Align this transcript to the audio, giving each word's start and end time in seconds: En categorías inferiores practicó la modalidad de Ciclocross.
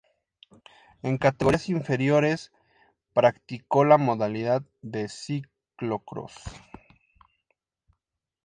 En 1.03 1.19
categorías 1.19 1.69
inferiores 1.69 2.51
practicó 3.13 3.85
la 3.85 3.99
modalidad 3.99 4.63
de 4.81 5.07
Ciclocross. 5.07 6.33